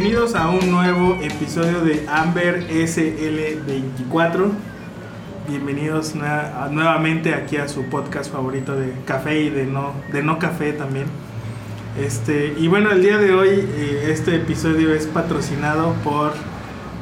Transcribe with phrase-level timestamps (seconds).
[0.00, 4.48] bienvenidos a un nuevo episodio de Amber SL24.
[5.48, 10.72] Bienvenidos nuevamente aquí a su podcast favorito de café y de no, de no café
[10.72, 11.06] también.
[12.00, 16.32] Este, y bueno, el día de hoy eh, este episodio es patrocinado por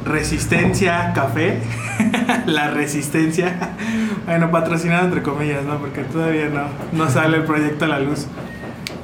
[0.07, 1.61] Resistencia Café.
[2.47, 3.75] la Resistencia.
[4.25, 5.77] bueno, patrocinado entre comillas, ¿no?
[5.81, 8.27] Porque todavía no, no sale el proyecto a la luz.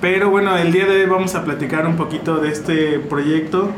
[0.02, 3.70] Pero bueno, el día de hoy vamos a platicar un poquito de este proyecto,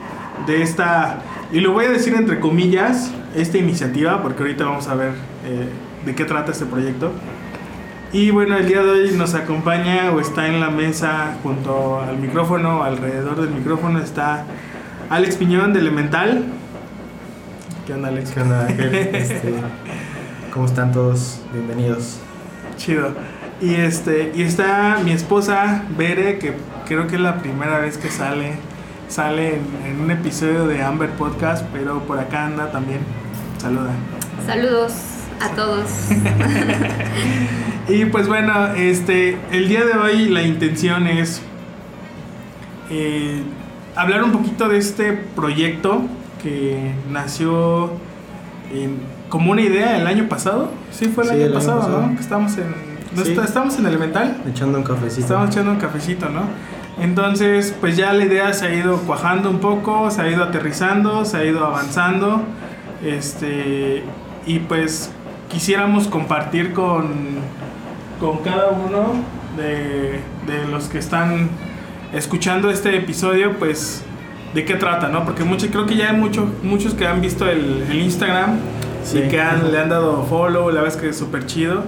[0.46, 1.18] de esta,
[1.52, 5.10] y lo voy a decir entre comillas, esta iniciativa, porque ahorita vamos a ver
[5.44, 5.68] eh,
[6.06, 7.12] de qué trata este proyecto.
[8.10, 12.16] Y bueno, el día de hoy nos acompaña o está en la mesa junto al
[12.16, 14.46] micrófono, alrededor del micrófono está
[15.10, 16.46] Alex Piñón de Elemental.
[17.86, 18.30] ¿Qué onda, Alex?
[18.30, 19.52] ¿Qué onda, este,
[20.54, 21.42] ¿Cómo están todos?
[21.52, 22.18] Bienvenidos.
[22.78, 23.12] Chido.
[23.60, 26.54] Y este y está mi esposa Bere, que
[26.86, 28.54] creo que es la primera vez que sale
[29.08, 33.00] sale en, un episodio de Amber Podcast, pero por acá anda también.
[33.58, 33.90] Saluda.
[34.46, 34.92] Saludos
[35.40, 35.88] a todos.
[37.88, 41.42] y pues bueno, este el día de hoy la intención es
[42.90, 43.42] eh,
[43.94, 46.02] hablar un poquito de este proyecto
[46.42, 47.92] que nació
[49.28, 50.70] como una idea el año pasado.
[50.90, 52.14] Sí, fue el, año, pasado, ¿no?
[52.14, 54.36] Que estamos en estamos en Elemental.
[54.48, 55.22] Echando un cafecito.
[55.22, 56.42] Estamos echando un cafecito, ¿no?
[56.98, 61.24] Entonces, pues ya la idea se ha ido cuajando un poco, se ha ido aterrizando,
[61.24, 62.42] se ha ido avanzando.
[63.04, 64.04] Este,
[64.46, 65.10] y pues
[65.48, 67.06] quisiéramos compartir con,
[68.20, 69.14] con cada uno
[69.56, 71.48] de, de los que están
[72.12, 74.04] escuchando este episodio, pues
[74.54, 75.24] de qué trata, ¿no?
[75.24, 78.58] Porque mucho, creo que ya hay mucho, muchos que han visto el, el Instagram
[79.12, 81.82] y que han, le han dado follow, la verdad es que es súper chido.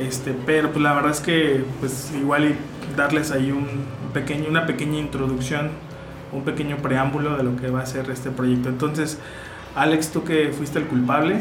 [0.00, 2.56] Este, pero pues la verdad es que pues igual y
[2.96, 3.66] darles ahí un
[4.12, 5.70] pequeño, una pequeña introducción,
[6.32, 8.68] un pequeño preámbulo de lo que va a ser este proyecto.
[8.68, 9.18] Entonces,
[9.74, 11.36] Alex, tú que fuiste el culpable,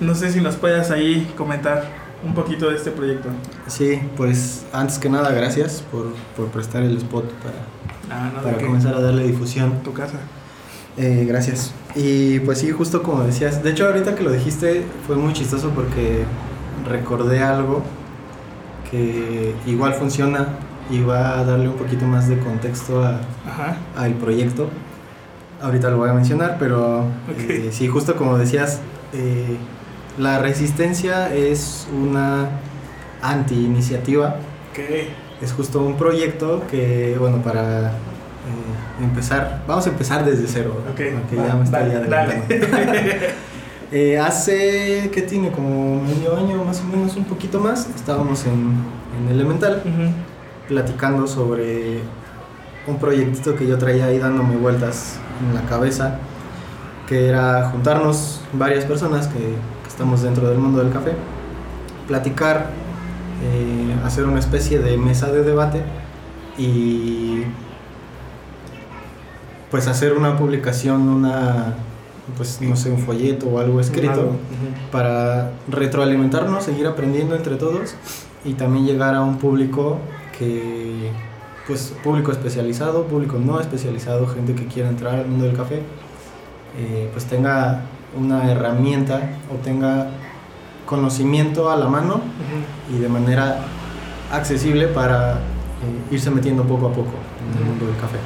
[0.00, 1.84] no sé si nos puedas ahí comentar
[2.24, 3.28] un poquito de este proyecto.
[3.66, 7.56] Sí, pues antes que nada, gracias por, por prestar el spot para,
[8.10, 9.82] ah, para comenzar a darle difusión.
[9.82, 10.18] Tu casa.
[11.00, 11.72] Eh, gracias.
[11.94, 15.70] Y pues sí, justo como decías, de hecho ahorita que lo dijiste fue muy chistoso
[15.70, 16.24] porque
[16.86, 17.82] recordé algo
[18.90, 20.48] que igual funciona
[20.90, 23.02] y va a darle un poquito más de contexto
[23.96, 24.68] al proyecto.
[25.62, 27.04] Ahorita lo voy a mencionar, pero
[27.48, 28.80] eh, sí, justo como decías,
[29.14, 29.56] eh,
[30.18, 32.50] la resistencia es una
[33.22, 34.36] anti-iniciativa.
[35.40, 37.92] Es justo un proyecto que, bueno, para
[38.50, 42.44] eh, empezar, vamos a empezar desde cero, okay, ya me estoy adelantando.
[43.92, 45.50] eh, hace, ¿qué tiene?
[45.50, 48.74] Como medio año más o menos, un poquito más, estábamos en,
[49.18, 49.82] en Elemental
[50.68, 52.00] platicando sobre
[52.86, 56.18] un proyectito que yo traía ahí dándome vueltas en la cabeza,
[57.08, 61.12] que era juntarnos varias personas que, que estamos dentro del mundo del café,
[62.06, 62.70] platicar,
[63.42, 65.82] eh, hacer una especie de mesa de debate
[66.58, 67.42] y
[69.70, 71.74] pues hacer una publicación, una,
[72.36, 74.32] pues no sé, un folleto o algo escrito
[74.90, 77.94] para retroalimentarnos, seguir aprendiendo entre todos
[78.44, 79.98] y también llegar a un público
[80.36, 81.10] que,
[81.66, 85.82] pues público especializado, público no especializado, gente que quiera entrar al mundo del café,
[86.78, 87.82] eh, pues tenga
[88.18, 90.08] una herramienta o tenga
[90.86, 92.20] conocimiento a la mano
[92.92, 93.60] y de manera
[94.32, 95.36] accesible para eh,
[96.10, 97.12] irse metiendo poco a poco
[97.52, 98.18] en el mundo del café.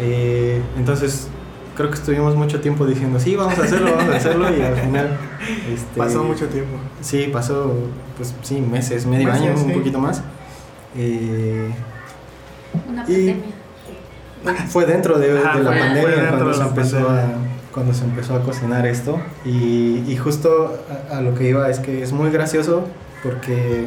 [0.00, 1.28] Eh, entonces,
[1.76, 4.76] creo que estuvimos mucho tiempo diciendo, sí, vamos a hacerlo, vamos a hacerlo, y al
[4.76, 5.18] final...
[5.72, 6.76] Este, pasó mucho tiempo.
[7.00, 7.74] Sí, pasó,
[8.16, 10.22] pues sí, meses, medio año, un poquito más.
[10.96, 11.70] Eh,
[12.88, 13.36] Una pandemia.
[14.68, 17.24] Fue dentro de, la pandemia cuando se, empezó a,
[17.72, 19.20] cuando se empezó a cocinar esto.
[19.44, 20.78] Y, y justo
[21.10, 22.84] a, a, lo que iba es que es muy gracioso
[23.24, 23.86] porque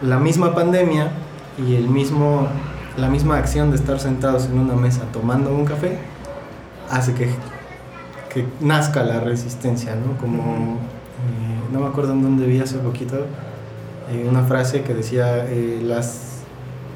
[0.00, 1.10] la misma pandemia
[1.58, 2.48] y el mismo
[2.98, 5.98] la misma acción de estar sentados en una mesa tomando un café
[6.90, 7.28] hace que,
[8.32, 10.18] que nazca la resistencia, ¿no?
[10.18, 13.26] Como, eh, no me acuerdo en dónde vi hace poquito,
[14.10, 16.42] eh, una frase que decía, eh, las,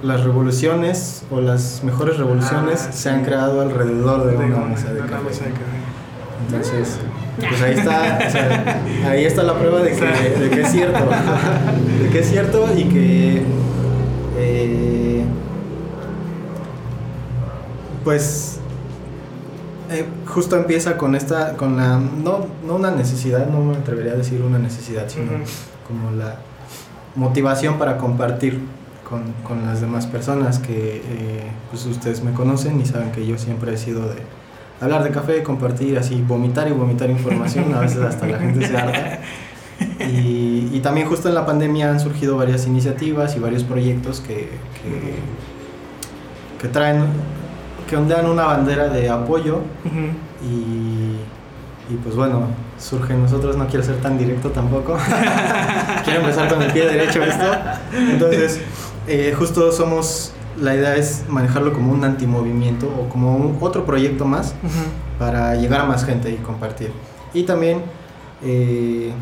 [0.02, 5.00] las revoluciones o las mejores revoluciones ah, se han creado alrededor de, una, mesa de,
[5.00, 5.52] café.
[6.46, 6.98] Entonces,
[7.38, 10.98] pues ahí está, ahí está la prueba de que, de que es cierto,
[12.02, 13.42] de que es cierto y que
[18.04, 18.58] pues
[19.90, 24.16] eh, justo empieza con esta, con la, no, no una necesidad, no me atrevería a
[24.16, 25.32] decir una necesidad, sino
[25.86, 26.36] como la
[27.14, 28.60] motivación para compartir
[29.08, 33.36] con, con, las demás personas que eh, pues ustedes me conocen y saben que yo
[33.36, 34.16] siempre he sido de
[34.80, 38.76] hablar de café, compartir así, vomitar y vomitar información, a veces hasta la gente se
[38.76, 39.20] harta.
[39.98, 44.48] Y, y, también justo en la pandemia han surgido varias iniciativas y varios proyectos que,
[44.80, 45.16] que,
[46.60, 47.06] que traen,
[47.86, 49.60] que ondean una bandera de apoyo
[50.42, 51.16] y,
[51.92, 52.46] y, pues bueno,
[52.78, 54.96] surge nosotros, no quiero ser tan directo tampoco,
[56.04, 57.44] quiero empezar con el pie derecho esto,
[57.92, 58.60] entonces
[59.06, 64.24] eh, justo somos, la idea es manejarlo como un antimovimiento o como un, otro proyecto
[64.24, 64.54] más
[65.18, 66.92] para llegar a más gente y compartir.
[67.34, 67.82] Y también...
[68.44, 69.12] Eh,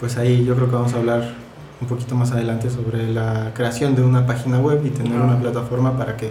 [0.00, 1.34] pues ahí yo creo que vamos a hablar
[1.80, 5.96] un poquito más adelante sobre la creación de una página web y tener una plataforma
[5.96, 6.30] para que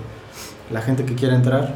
[0.71, 1.75] la gente que quiera entrar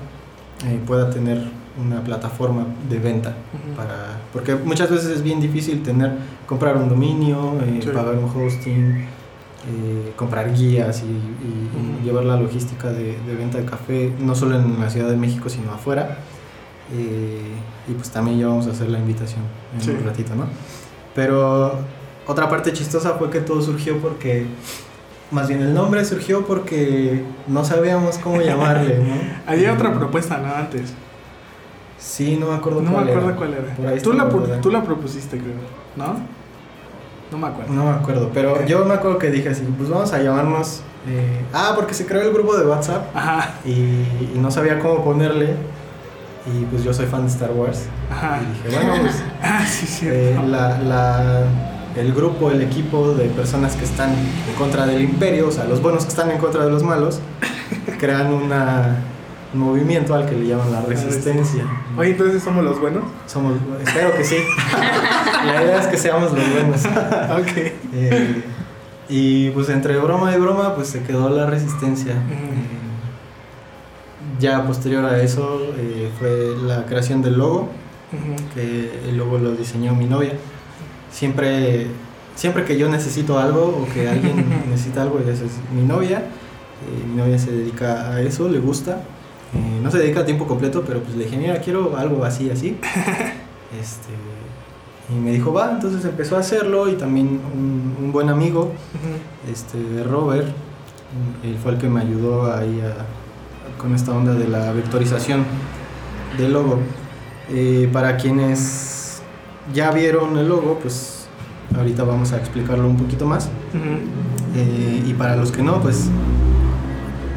[0.65, 1.41] eh, pueda tener
[1.81, 3.33] una plataforma de venta
[3.77, 6.11] para porque muchas veces es bien difícil tener
[6.45, 9.05] comprar un dominio eh, pagar un hosting
[9.69, 14.89] eh, comprar guías y, llevar la logística de, venta de café no solo en la
[14.89, 16.17] Ciudad de México sino afuera.
[16.91, 19.41] Y pues también ya vamos a hacer la invitación
[19.79, 20.45] en un ratito no
[21.15, 21.79] pero
[22.27, 24.45] otra parte chistosa fue que todo surgió porque,
[25.31, 29.15] más bien el nombre surgió porque no sabíamos cómo llamarle, ¿no?
[29.47, 30.53] Había otra propuesta, ¿no?
[30.53, 30.93] Antes.
[31.97, 34.01] Sí, no me acuerdo no cuál me acuerdo cuál era.
[34.01, 34.29] tú, la,
[34.61, 35.53] tú la propusiste, creo,
[35.95, 36.19] ¿no?
[37.31, 37.73] No me acuerdo.
[37.73, 40.81] No me acuerdo, pero yo me acuerdo que dije así, pues vamos a llamarnos...
[41.07, 43.55] Eh, ah, porque se creó el grupo de WhatsApp Ajá.
[43.65, 45.55] Y, y no sabía cómo ponerle
[46.45, 47.85] y pues yo soy fan de Star Wars.
[48.09, 51.43] Y dije, bueno, pues ah, sí, eh, la, la,
[51.95, 55.81] el grupo, el equipo de personas que están en contra del imperio, o sea, los
[55.81, 57.19] buenos que están en contra de los malos,
[57.99, 59.03] crean una,
[59.53, 61.65] un movimiento al que le llaman la resistencia.
[61.97, 63.03] Oye, entonces somos los buenos.
[63.27, 63.53] Somos,
[63.85, 64.37] espero que sí.
[65.45, 66.85] la idea es que seamos los buenos.
[66.85, 67.57] ok.
[67.93, 68.43] Eh,
[69.09, 72.15] y pues entre broma y broma, pues se quedó la resistencia
[74.41, 77.69] ya posterior a eso eh, fue la creación del logo,
[78.53, 80.33] que el logo lo diseñó mi novia.
[81.11, 81.87] Siempre,
[82.35, 86.19] siempre que yo necesito algo o que alguien necesita algo, esa es mi novia.
[86.19, 89.03] Eh, mi novia se dedica a eso, le gusta.
[89.53, 92.49] Eh, no se dedica a tiempo completo, pero pues le dije, mira, quiero algo así,
[92.49, 92.77] así.
[93.79, 94.13] este,
[95.09, 98.71] y me dijo, va, entonces empezó a hacerlo y también un, buen amigo,
[99.49, 100.47] este, Robert,
[101.43, 103.05] él fue el que me ayudó ahí a
[103.81, 105.43] con esta onda de la vectorización
[106.37, 106.79] del logo.
[107.49, 108.90] Eh, para quienes
[109.73, 111.27] ya vieron el logo, pues
[111.75, 113.49] ahorita vamos a explicarlo un poquito más.
[114.55, 116.09] Eh, y para los que no, pues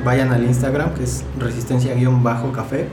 [0.04, 2.88] vayan al Instagram, que es resistencia-café.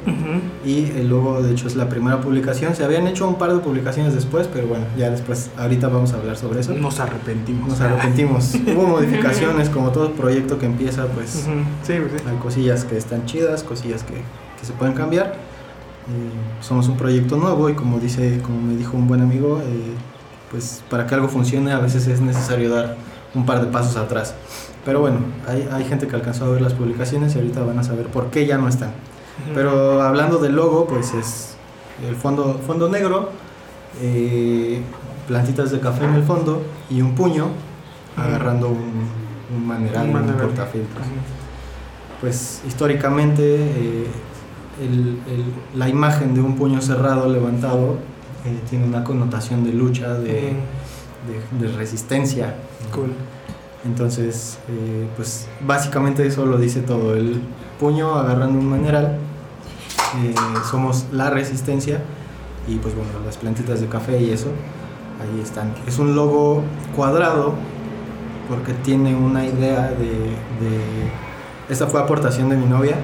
[0.65, 2.75] Y el logo, de hecho, es la primera publicación.
[2.75, 6.17] Se habían hecho un par de publicaciones después, pero bueno, ya después, ahorita vamos a
[6.17, 6.73] hablar sobre eso.
[6.73, 7.67] Nos arrepentimos.
[7.67, 8.55] Nos arrepentimos.
[8.75, 11.47] Hubo modificaciones, como todo proyecto que empieza, pues,
[11.83, 15.50] sí, pues hay cosillas que están chidas, cosillas que, que se pueden cambiar.
[16.61, 19.93] Somos un proyecto nuevo y como dice, como me dijo un buen amigo, eh,
[20.49, 22.97] pues para que algo funcione a veces es necesario dar
[23.33, 24.35] un par de pasos atrás.
[24.83, 27.83] Pero bueno, hay, hay gente que alcanzó a ver las publicaciones y ahorita van a
[27.83, 28.91] saber por qué ya no están.
[29.53, 31.55] Pero hablando del logo, pues es
[32.07, 33.29] el fondo, fondo negro,
[34.01, 34.81] eh,
[35.27, 37.47] plantitas de café en el fondo y un puño
[38.17, 39.07] agarrando un,
[39.55, 41.05] un maneral, un, un portafiltros.
[42.19, 44.07] Pues históricamente eh,
[44.81, 45.45] el, el,
[45.75, 47.97] la imagen de un puño cerrado levantado
[48.45, 50.53] eh, tiene una connotación de lucha, de,
[51.27, 52.55] de, de resistencia.
[52.93, 53.13] Cool.
[53.85, 57.15] Entonces, eh, pues básicamente eso lo dice todo.
[57.15, 57.41] El
[57.79, 59.17] puño agarrando un mineral,
[60.23, 60.33] eh,
[60.69, 62.01] somos la resistencia
[62.67, 64.49] y pues bueno, las plantitas de café y eso,
[65.19, 65.73] ahí están.
[65.87, 66.63] Es un logo
[66.95, 67.53] cuadrado
[68.49, 70.09] porque tiene una idea de...
[70.59, 71.31] de
[71.69, 72.97] esta fue aportación de mi novia,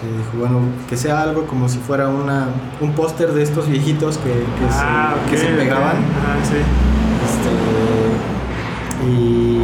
[0.00, 2.48] que bueno, que sea algo como si fuera una,
[2.80, 5.96] un póster de estos viejitos que, que, ah, se, que se, pegaban.
[5.96, 6.56] Ah, sí.
[7.24, 7.50] este,
[9.10, 9.58] y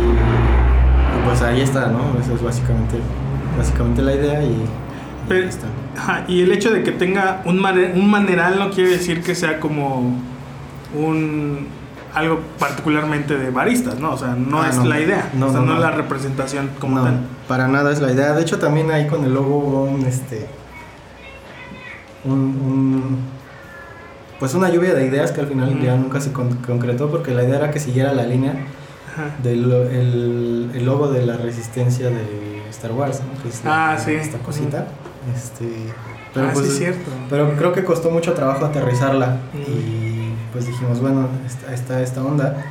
[1.25, 2.19] pues ahí está, ¿no?
[2.21, 2.99] Esa es básicamente,
[3.57, 4.65] básicamente la idea y,
[5.31, 5.67] y ahí está.
[5.97, 9.61] Ajá, y el hecho de que tenga un, un maneral no quiere decir que sea
[9.61, 10.13] como
[10.95, 11.69] un
[12.15, 14.13] algo particularmente de baristas, ¿no?
[14.13, 17.03] O sea, no ah, es la idea, no, o sea, no, es la representación como
[17.03, 17.21] tal.
[17.49, 18.33] Para nada es la idea.
[18.33, 20.47] De hecho, también ahí con el logo un este
[22.25, 23.19] un, un
[24.39, 27.57] pues una lluvia de ideas que al final ya nunca se concretó porque la idea
[27.57, 28.55] era que siguiera la línea
[29.43, 33.43] del el, el, logo de la resistencia de Star Wars, ¿no?
[33.43, 34.13] que es ah, sí.
[34.13, 34.87] esta cosita.
[35.35, 35.69] Este,
[36.35, 37.11] pero, ah, pues, sí, cierto.
[37.31, 40.04] pero creo que costó mucho trabajo aterrizarla y
[40.55, 42.65] pues dijimos, bueno, está, está esta onda.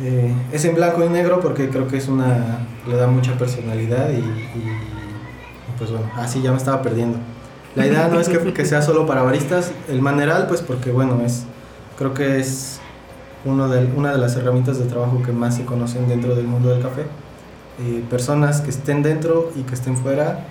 [0.00, 4.10] Eh, es en blanco y negro porque creo que es una le da mucha personalidad
[4.10, 4.22] y,
[5.76, 7.18] pues bueno, así ya me estaba perdiendo.
[7.74, 11.44] La idea no es que, sea solo para baristas, el maneral pues porque bueno, es
[11.98, 12.80] creo que es
[13.44, 16.70] uno de, una de las herramientas de trabajo que más se conocen dentro del mundo
[16.70, 17.02] del café.
[17.80, 20.46] Eh, personas que estén dentro y que estén fuera,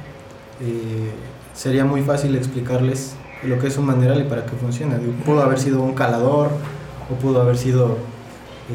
[0.60, 1.12] eh,
[1.54, 5.00] sería muy fácil explicarles lo que es un maneral y para qué funciona.
[5.26, 6.52] Pudo haber sido un calador
[7.10, 7.98] o pudo haber sido,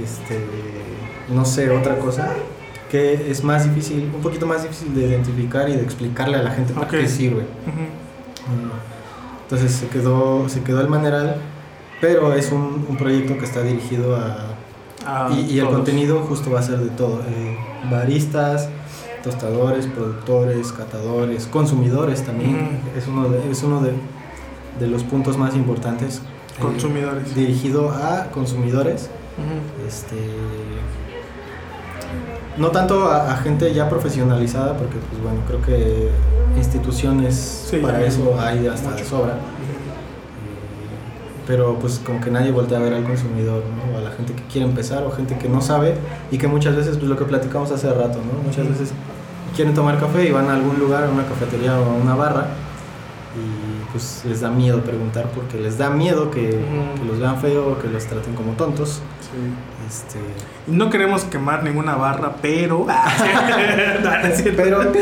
[0.02, 0.44] este,
[1.28, 2.32] no sé, otra cosa
[2.90, 6.50] que es más difícil, un poquito más difícil de identificar y de explicarle a la
[6.50, 7.44] gente para qué sirve.
[9.42, 11.36] Entonces se quedó, se quedó el maneral,
[12.00, 15.32] pero es un, un proyecto que está dirigido a...
[15.32, 17.20] y, el contenido justo va a ser de todo.
[17.28, 17.56] Eh,
[17.90, 18.68] baristas,
[19.22, 22.80] tostadores, productores, catadores, consumidores también.
[22.96, 23.92] Es uno de, es uno de,
[24.78, 26.18] de los puntos más importantes.
[26.18, 27.34] Eh, consumidores.
[27.34, 29.10] dirigido a consumidores.
[29.86, 30.16] Este
[32.56, 36.10] no tanto a, gente ya profesionalizada, porque pues bueno, creo que
[36.56, 39.34] instituciones para eso hay hasta de sobra.
[39.34, 39.36] Eh,
[41.46, 43.94] pero pues como que nadie voltea a ver al consumidor, ¿no?
[43.94, 45.96] O a la gente que quiere empezar o gente que no sabe
[46.30, 48.42] y que muchas veces, pues lo que platicamos hace rato, ¿no?
[48.42, 48.92] Muchas veces
[49.54, 52.46] quieren tomar café y van a algún lugar, a una cafetería o a una barra
[53.36, 53.65] y
[53.96, 56.60] pues les da miedo preguntar porque les da miedo que,
[57.06, 59.00] los vean feo o que los traten como tontos.
[59.88, 60.18] Este...
[60.66, 62.86] No queremos quemar ninguna barra, pero...
[64.56, 64.82] pero...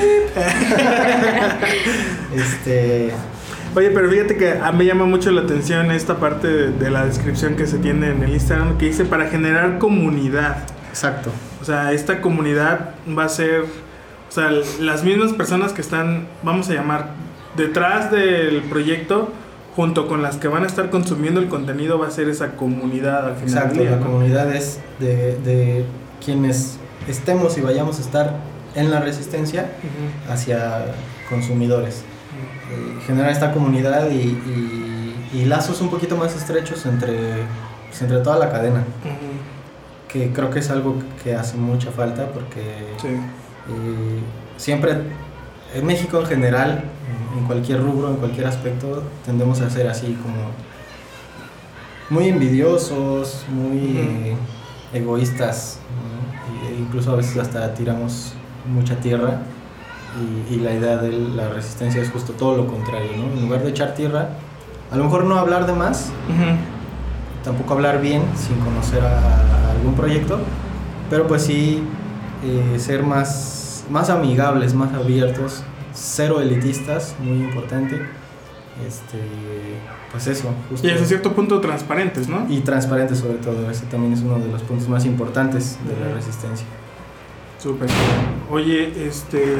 [2.36, 3.12] este...
[3.74, 7.04] Oye, pero fíjate que a mí me llama mucho la atención esta parte de, la
[7.06, 10.58] descripción que se tiene en el Instagram que dice para generar comunidad.
[10.90, 11.32] Exacto.
[11.60, 16.70] O sea, esta comunidad va a ser, o sea, las mismas personas que están, vamos
[16.70, 17.24] a llamar,
[17.56, 19.30] detrás del proyecto,
[19.76, 23.26] junto con las que van a estar consumiendo el contenido, va a ser esa comunidad
[23.26, 23.64] al final.
[23.64, 25.84] Exacto, la comunidad es de, de,
[26.25, 28.37] quienes estemos y vayamos a estar
[28.75, 29.70] en la resistencia
[30.30, 30.87] hacia
[31.28, 32.02] consumidores.
[32.70, 34.38] Eh, generar esta comunidad y,
[35.32, 37.44] y, lazos un poquito más estrechos entre,
[37.88, 38.84] pues, entre toda la cadena.
[40.08, 44.20] Que creo que es algo que hace mucha falta porque eh,
[44.56, 44.96] siempre
[45.75, 46.85] en México en general,
[47.37, 50.52] en cualquier rubro, en cualquier aspecto, tendemos a ser así como
[52.11, 54.37] muy envidiosos, muy eh,
[54.93, 55.78] egoístas,
[56.69, 58.35] e incluso a veces hasta tiramos
[58.66, 59.40] mucha tierra
[60.50, 63.33] y, la idea de la resistencia es justo todo lo contrario, ¿no?
[63.33, 64.28] En lugar de echar tierra,
[64.93, 66.11] a lo mejor no hablar de más,
[67.43, 70.38] tampoco hablar bien sin conocer a, algún proyecto,
[71.11, 71.83] pero pues sí
[72.45, 75.62] eh, ser más, más amigables, más abiertos,
[75.93, 78.00] cero elitistas, muy importante.
[78.87, 79.19] Este,
[80.11, 80.53] pues eso.
[80.69, 80.87] Justo.
[80.87, 82.47] Y hasta cierto punto transparentes, ¿no?
[82.49, 86.14] Y transparentes sobre todo, ese también es uno de los puntos más importantes de la
[86.14, 86.67] resistencia.
[87.59, 87.88] Súper.
[88.50, 89.57] Oye, este,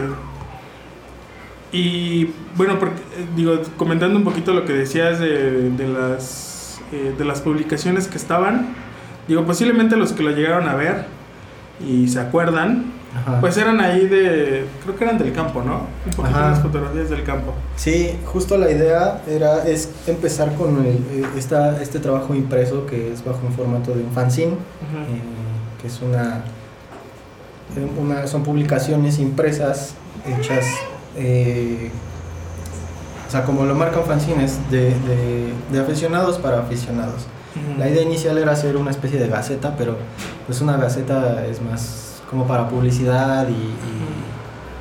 [1.75, 7.15] y bueno, porque, eh, digo, comentando un poquito lo que decías de, de las, eh,
[7.19, 8.75] de las publicaciones que estaban,
[9.27, 11.07] digo, posiblemente los que lo llegaron a ver
[11.85, 12.93] y se acuerdan,
[13.41, 15.87] pues eran ahí de, creo que eran del campo, ¿no?
[16.07, 17.55] Un poquito las fotografías del campo.
[17.77, 23.13] Sí, justo la idea era, es empezar con el, eh, esta, este trabajo impreso que
[23.13, 24.57] es bajo un formato de un fanzine,
[25.81, 26.45] que es una,
[27.99, 29.95] una, son publicaciones impresas
[30.27, 30.65] hechas
[31.17, 31.91] eh,
[33.27, 34.95] o sea, como lo marcan fanzines, de,
[35.73, 37.27] de, aficionados para aficionados.
[37.79, 39.97] La idea inicial era hacer una especie de gaceta, pero
[40.47, 43.75] pues una gaceta es más como para publicidad y,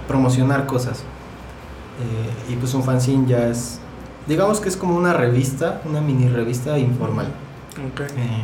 [0.07, 0.99] promocionar cosas.
[0.99, 3.79] Eh, y pues un fanzine ya es,
[4.27, 7.27] digamos que es como una revista, una mini revista informal.
[7.77, 8.43] Eh,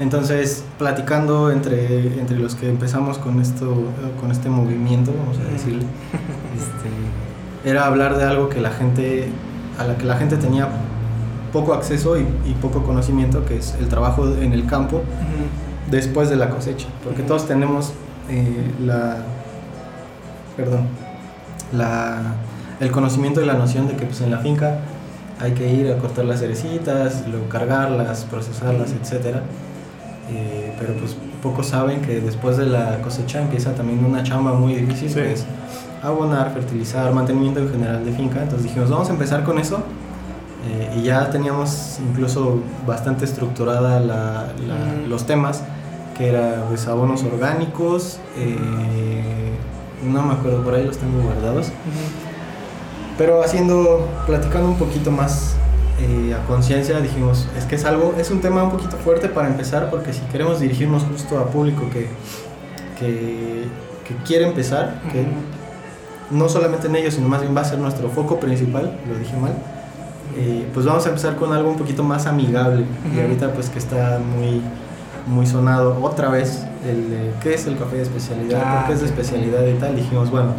[0.00, 3.84] entonces, platicando entre, entre los que empezamos con esto,
[4.20, 5.82] con este movimiento, vamos a decirlo,
[6.56, 9.28] este, era hablar de algo que la gente,
[9.78, 10.68] a la que la gente tenía
[11.52, 12.24] poco acceso y,
[12.62, 15.02] poco conocimiento, que es el trabajo en el campo
[15.90, 16.86] después de la cosecha.
[17.04, 17.92] Porque todos tenemos
[18.30, 19.18] eh, la,
[20.56, 20.86] perdón,
[21.72, 22.34] la,
[22.80, 24.78] el conocimiento y la noción de que pues, en la finca
[25.40, 29.42] hay que ir a cortar las cerecitas, luego cargarlas, procesarlas, etcétera.
[30.32, 34.74] Eh, pero pues pocos saben que después de la cosecha empieza también una chamba muy
[34.74, 35.44] difícil, que es
[36.02, 38.42] abonar, fertilizar, mantenimiento en general de finca.
[38.42, 39.78] Entonces dijimos, vamos a empezar con eso.
[40.68, 44.48] Eh, y ya teníamos incluso bastante estructurada la,
[45.08, 45.62] los temas,
[46.20, 49.54] que era pues, abonos orgánicos, eh,
[50.04, 51.72] no me acuerdo, por ahí los tengo guardados.
[53.16, 55.56] Pero haciendo, platicando un poquito más
[55.98, 59.48] eh, a conciencia dijimos, es que es algo, es un tema un poquito fuerte para
[59.48, 62.08] empezar, porque si queremos dirigirnos justo a público que,
[62.98, 63.64] que,
[64.26, 65.24] quiere empezar, que
[66.30, 69.36] no solamente en ellos, sino más bien va a ser nuestro foco principal, lo dije
[69.38, 69.52] mal,
[70.36, 72.84] eh, pues vamos a empezar con algo un poquito más amigable.
[73.16, 74.60] Y ahorita pues que está muy,
[75.30, 79.06] muy sonado otra vez el qué es el café de especialidad, por qué es de
[79.06, 80.54] ah, especialidad y tal, dijimos, bueno,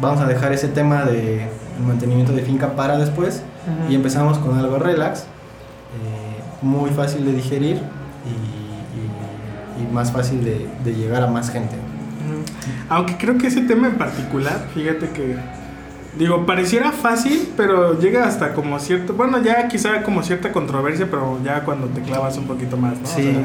[0.00, 1.48] vamos a dejar ese tema de
[1.84, 3.42] mantenimiento de finca para después
[3.88, 5.24] y empezamos con algo relax, eh,
[6.62, 7.80] muy fácil de digerir
[8.24, 11.74] y, y, más fácil de, de, llegar a más gente.
[12.88, 15.36] Aunque creo que ese tema en particular, fíjate que,
[16.18, 21.38] digo, pareciera fácil, pero llega hasta como cierto, bueno, ya quizá como cierta controversia, pero
[21.44, 23.06] ya cuando te clavas un poquito más, ¿no?
[23.06, 23.36] Sí.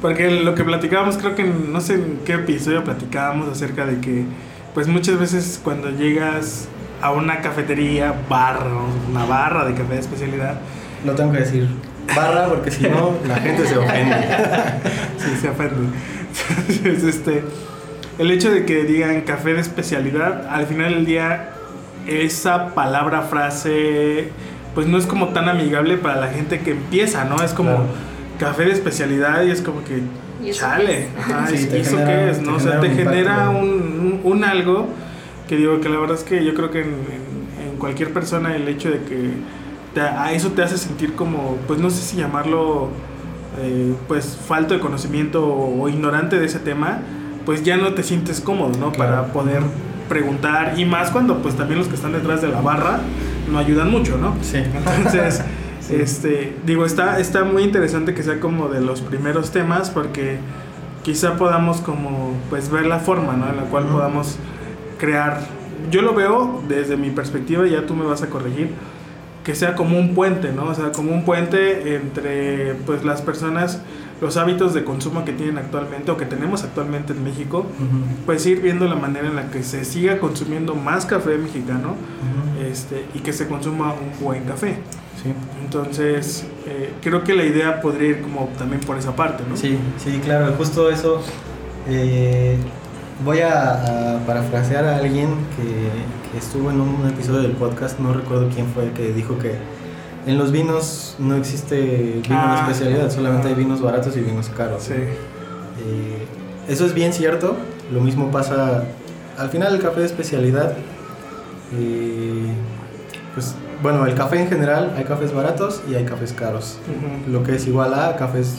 [0.00, 4.24] Porque lo que platicábamos, creo que no sé en qué episodio platicábamos acerca de que,
[4.74, 6.68] pues muchas veces cuando llegas
[7.00, 8.70] a una cafetería, barra,
[9.10, 10.60] una barra de café de especialidad.
[11.04, 11.68] No tengo que decir
[12.14, 14.16] barra porque si no la gente se ofende.
[15.18, 15.88] sí, se ofende.
[16.84, 17.44] es este,
[18.18, 21.50] el hecho de que digan café de especialidad, al final del día,
[22.06, 24.30] esa palabra, frase,
[24.74, 27.42] pues no es como tan amigable para la gente que empieza, ¿no?
[27.42, 27.86] Es como
[28.38, 30.02] café de especialidad y es como que,
[30.52, 31.08] chale,
[31.50, 32.40] ¿y eso qué es?
[32.40, 32.56] ¿no?
[32.56, 34.88] O sea, te genera un, un algo
[35.48, 37.28] que digo que la verdad es que yo creo que en,
[37.78, 39.30] cualquier persona el hecho de que
[40.00, 42.88] a eso te hace sentir como, pues no sé si llamarlo,
[43.60, 46.98] eh, pues falto de conocimiento o, ignorante de ese tema,
[47.46, 48.92] pues ya no te sientes cómodo, ¿no?
[48.92, 49.62] Para poder
[50.08, 52.98] preguntar y más cuando pues también los que están detrás de la barra
[53.50, 54.34] no ayudan mucho, ¿no?
[54.42, 54.58] Sí.
[54.58, 55.42] Entonces,
[55.90, 60.38] este, digo, está, está muy interesante que sea como de los primeros temas porque
[61.02, 63.48] quizá podamos como pues ver la forma, ¿no?
[63.48, 64.36] En la cual podamos
[64.98, 65.40] crear,
[65.90, 68.72] yo lo veo desde mi perspectiva, y ya tú me vas a corregir,
[69.44, 70.64] que sea como un puente, ¿no?
[70.64, 73.80] O sea, como un puente entre pues las personas,
[74.20, 77.64] los hábitos de consumo que tienen actualmente o que tenemos actualmente en México,
[78.26, 81.94] pues ir viendo la manera en la que se siga consumiendo más café mexicano
[82.62, 84.76] este, y que se consuma un buen café.
[85.22, 85.32] Sí.
[85.64, 89.56] Entonces, eh, creo que la idea podría ir como también por esa parte, ¿no?
[89.56, 91.20] Sí, sí, claro, justo eso.
[91.88, 92.56] Eh,
[93.24, 98.66] voy a, parafrasear a alguien que, estuvo en un episodio del podcast, no recuerdo quién
[98.68, 99.54] fue, que dijo que
[100.26, 104.50] en los vinos no existe vino de ah, especialidad, solamente hay vinos baratos y vinos
[104.50, 104.84] caros.
[104.84, 104.92] Sí.
[104.92, 106.26] Eh,
[106.68, 107.56] eso es bien cierto,
[107.90, 108.84] lo mismo pasa
[109.38, 110.74] al final el café de especialidad.
[111.72, 112.52] Eh,
[113.34, 116.78] pues bueno, el café en general, hay cafés baratos y hay cafés caros.
[117.28, 118.56] Lo que es igual a cafés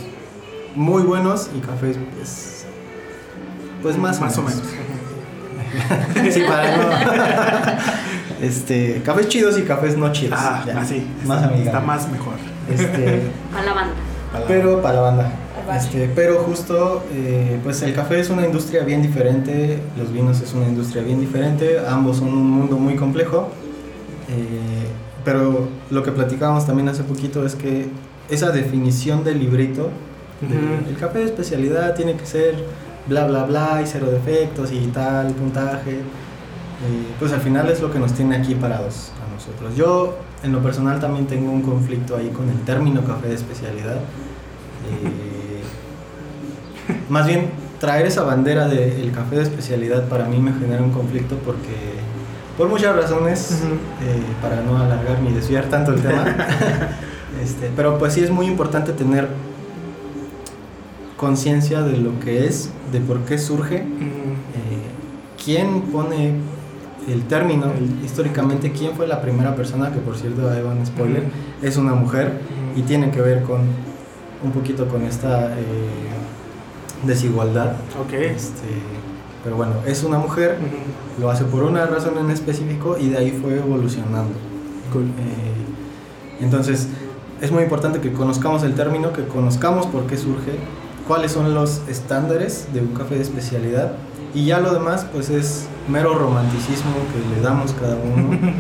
[0.75, 2.65] muy buenos y cafés pues,
[3.82, 4.63] pues más, más o menos.
[6.32, 6.84] sí, para no.
[8.41, 10.39] este, cafés chidos y cafés no chidos.
[10.41, 11.05] Ah, así.
[11.25, 11.65] Más amiga.
[11.65, 12.36] Está más mejor.
[12.69, 13.93] Este, para la banda.
[14.47, 15.32] Pero para la banda.
[15.75, 20.53] Este, pero justo, eh, pues el café es una industria bien diferente, los vinos es
[20.53, 23.49] una industria bien diferente, ambos son un mundo muy complejo.
[24.29, 24.88] Eh,
[25.25, 27.88] pero lo que platicábamos también hace poquito es que
[28.29, 29.89] esa definición del librito,
[30.88, 32.55] el café de especialidad tiene que ser
[33.08, 35.91] bla, bla, bla, y cero defectos y tal, puntaje.
[35.91, 39.75] Eh, pues al final es lo que nos tiene aquí parados a nosotros.
[39.75, 43.97] Yo, en lo personal, también tengo un conflicto ahí con el término café de especialidad.
[44.89, 45.62] Eh,
[47.10, 51.36] más bien, traer esa bandera del café de especialidad para mí me genera un conflicto
[51.45, 51.98] porque,
[52.60, 53.52] por muchas razones,
[54.02, 56.26] eh, para no alargar ni desviar tanto el tema,
[57.41, 59.30] este, pero pues sí es muy importante tener
[61.15, 63.84] conciencia de lo que es, de por qué surge, eh,
[65.41, 66.34] quién pone
[67.08, 67.67] el término,
[68.04, 71.24] históricamente quién fue la primera persona, que por cierto, ahí va un spoiler,
[71.62, 72.41] es una mujer
[72.76, 73.62] y tiene que ver con
[74.43, 75.62] un poquito con esta eh,
[77.06, 77.78] desigualdad.
[78.12, 78.98] Este,
[79.43, 80.58] pero bueno, es una mujer,
[81.19, 84.34] lo hace por una razón en específico y de ahí fue evolucionando.
[84.95, 86.88] Eh, entonces,
[87.41, 90.54] es muy importante que conozcamos el término, que conozcamos por qué surge
[91.08, 93.93] cuáles son los estándares de un café de especialidad
[94.34, 98.52] y ya lo demás pues es mero romanticismo que le damos cada uno, eh,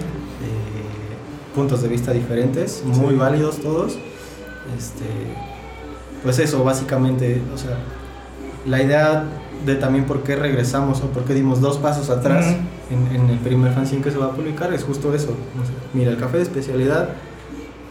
[1.53, 3.97] puntos de vista diferentes, muy válidos todos.
[4.77, 5.05] Este,
[6.23, 7.77] pues eso, básicamente, o sea,
[8.65, 9.25] la idea
[9.65, 12.55] de también por qué regresamos o por qué dimos dos pasos atrás
[12.89, 15.33] en, el primer fanzine que se va a publicar es justo eso.
[15.93, 17.09] mira, el café de especialidad,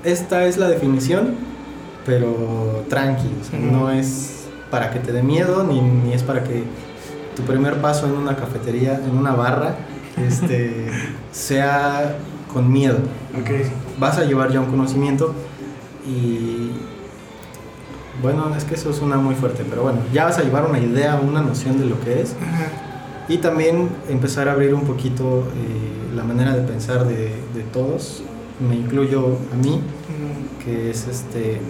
[0.04, 1.34] esta es la definición,
[2.06, 3.28] pero tranqui,
[3.70, 6.64] no es para que te dé miedo, ni, ni, es para que
[7.36, 9.76] tu primer paso en una cafetería, en una barra,
[10.16, 10.90] este,
[11.32, 12.16] sea
[12.52, 12.98] con miedo.
[13.40, 13.70] Okay.
[13.98, 15.34] Vas a llevar ya un conocimiento,
[16.08, 16.70] y
[18.22, 21.20] bueno, es que eso suena muy fuerte, pero bueno, ya vas a llevar una idea,
[21.22, 22.34] una noción de lo que es.
[23.28, 28.22] Y también empezar a abrir un poquito eh, la manera de pensar de, de, todos,
[28.66, 29.80] me incluyo a mí,
[30.64, 31.60] que es este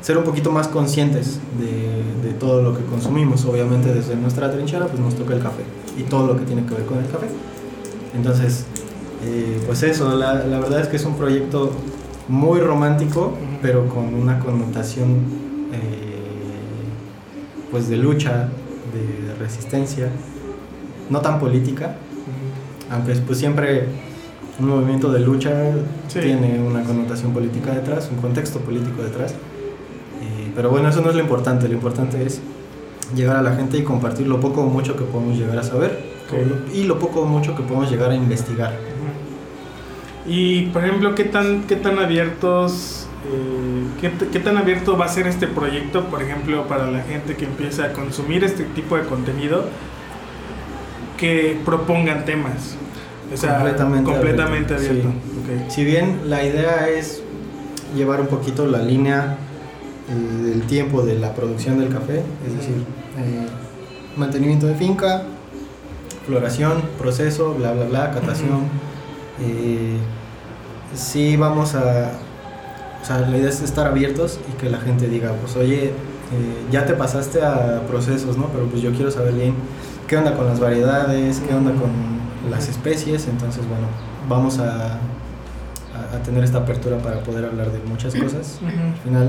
[0.00, 3.44] ser un poquito más conscientes de, de, todo lo que consumimos.
[3.44, 5.64] Obviamente desde nuestra trinchera pues nos toca el café
[5.98, 7.26] y todo lo que tiene que ver con el café.
[8.14, 8.64] Entonces,
[9.24, 11.72] eh, pues eso, la, la, verdad es que es un proyecto
[12.28, 16.16] muy romántico, pero con una connotación eh,
[17.70, 18.48] pues de lucha,
[18.92, 20.08] de resistencia
[21.10, 21.96] no tan política,
[22.90, 23.86] aunque pues siempre
[24.58, 25.52] un movimiento de lucha
[26.08, 29.32] tiene una connotación política detrás, un contexto político detrás.
[29.32, 32.40] Eh, pero bueno, eso no es lo importante, lo importante es
[33.14, 36.16] llegar a la gente y compartir lo poco o mucho que podemos llegar a saber
[36.74, 38.72] y lo poco o mucho que podemos llegar a investigar.
[40.26, 42.95] Y por ejemplo, ¿qué tan, qué tan abiertos,
[44.00, 47.44] qué, qué, tan abierto va a ser este proyecto, por ejemplo, para la gente que
[47.44, 49.64] empieza a consumir este tipo de contenido?
[51.16, 52.76] que propongan temas.
[53.32, 55.08] O sea, completamente, abierto.
[55.68, 57.22] Si bien la idea es
[57.94, 59.36] llevar un poquito la línea
[60.08, 62.76] eh, del tiempo de la producción del café, es decir,
[63.18, 63.46] eh,
[64.16, 65.24] mantenimiento de finca,
[66.24, 68.68] floración, proceso, bla, bla, bla, catación.
[69.40, 69.96] Eh,
[70.94, 72.12] sí vamos a...
[73.06, 75.92] O sea, la idea es estar abiertos y que la gente diga, pues oye,
[76.72, 78.46] ya te pasaste a procesos, ¿no?
[78.46, 79.54] Pero pues yo quiero saber bien
[80.08, 81.88] qué onda con las variedades, qué onda con
[82.50, 83.86] las especies, entonces bueno,
[84.28, 88.58] vamos a, a, tener esta apertura para poder hablar de muchas cosas.
[88.64, 89.28] Al final,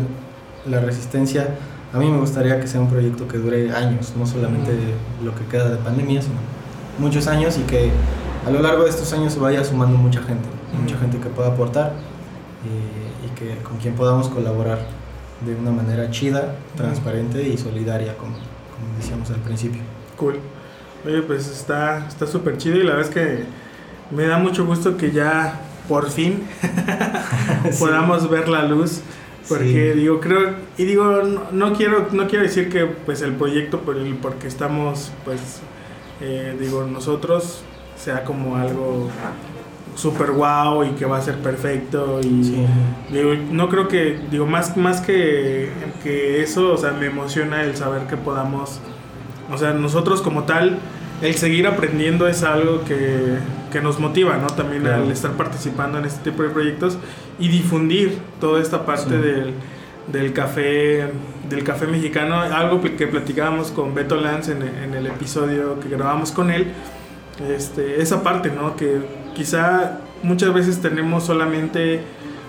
[0.66, 1.48] la resistencia,
[1.94, 4.72] a mí me gustaría que sea un proyecto que dure años, no solamente
[5.24, 6.38] lo que queda de pandemia, sino
[6.98, 7.92] muchos años y que
[8.44, 10.50] a lo largo de estos años se vaya sumando mucha gente,
[10.82, 12.17] mucha gente que pueda aportar
[12.68, 14.80] y, y que con quien podamos colaborar
[15.46, 19.82] de una manera chida, transparente y solidaria, como, como decíamos al principio.
[20.16, 20.40] Cool.
[21.06, 23.44] Oye, pues está súper chido y la verdad es que
[24.16, 26.44] me da mucho gusto que ya por fin
[27.80, 29.02] podamos ver la luz.
[29.48, 31.22] Porque digo, creo, y digo,
[31.54, 35.62] no, quiero, no quiero decir que pues el proyecto por el porque estamos, pues,
[36.20, 37.62] eh, digo, nosotros
[37.96, 39.10] sea como algo
[39.98, 42.66] super wow y que va a ser perfecto y
[43.12, 45.72] digo, no creo que, digo, más, más que,
[46.04, 48.80] que eso, o sea, me emociona el saber que podamos
[49.52, 50.78] o sea, nosotros como tal,
[51.22, 53.38] el seguir aprendiendo es algo que,
[53.72, 54.48] que nos motiva, ¿no?
[54.48, 56.98] También al estar participando en este tipo de proyectos
[57.40, 59.54] y difundir toda esta parte del,
[60.12, 61.12] del, café
[61.50, 66.32] del café mexicano, algo que platicábamos con Beto Lance en, en el episodio que grabamos
[66.32, 66.68] con él,
[67.50, 68.76] este, esa parte, ¿no?
[68.76, 69.00] Que
[69.38, 72.02] quizá muchas veces tenemos solamente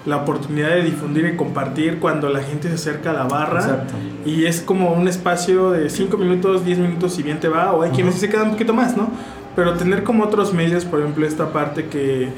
[0.06, 3.84] la oportunidad de difundir y compartir cuando la gente se acerca a la barra.
[4.24, 7.82] Y es como un espacio de 5 minutos, 10 minutos, si bien te va, o
[7.82, 9.10] hay quienes se quedan un poquito más, ¿no?
[9.54, 12.30] Pero tener como otros medios, por ejemplo, esta parte que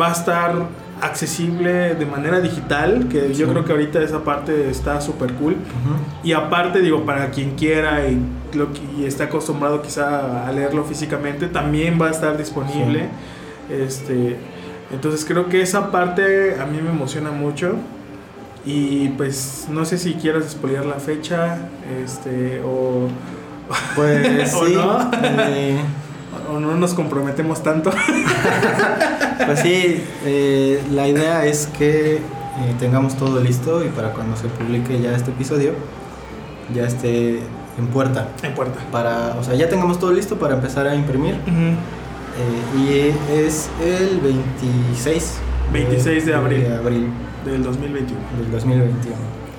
[0.00, 0.54] va a estar
[1.02, 5.56] accesible de manera digital, que yo creo que ahorita esa parte está súper cool.
[6.22, 8.18] Y aparte, digo, para quien quiera y,
[8.54, 8.68] lo,
[8.98, 13.08] y está acostumbrado quizá a leerlo físicamente, también va a estar disponible.
[13.70, 14.36] Este,
[14.92, 17.76] entonces creo que esa parte a mí me emociona mucho.
[18.66, 21.58] Y pues no sé si quieras expoliar la fecha,
[22.02, 23.08] este, o.
[23.96, 24.74] Pues sí.
[24.74, 25.10] No.
[25.22, 25.78] Eh.
[26.52, 27.90] O no nos comprometemos tanto.
[29.46, 32.20] pues sí, eh, la idea es que eh,
[32.78, 35.72] tengamos todo listo y para cuando se publique ya este episodio,
[36.74, 37.38] ya esté
[37.78, 38.28] en puerta.
[38.42, 38.78] En puerta.
[38.92, 41.36] Para, o sea, ya tengamos todo listo para empezar a imprimir.
[42.36, 45.38] Eh, y es el 26.
[45.72, 47.08] 26 de, abril, de abril.
[47.44, 48.20] Del 2021.
[48.38, 49.16] Del 2021.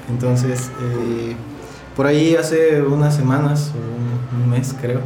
[0.09, 1.35] Entonces, eh,
[1.95, 4.99] por ahí hace unas semanas, o un, mes creo,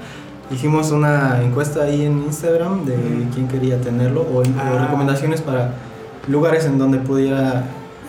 [0.50, 2.94] hicimos una encuesta ahí en Instagram de
[3.34, 4.78] quién quería tenerlo o, ah.
[4.86, 5.74] recomendaciones para
[6.28, 7.64] lugares en donde pudiera